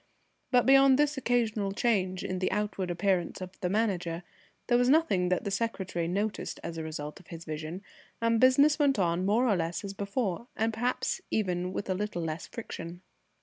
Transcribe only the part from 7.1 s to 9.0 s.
of his vision, and business went